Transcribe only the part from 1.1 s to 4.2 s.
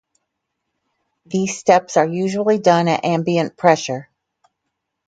These steps are usually done at ambient pressure.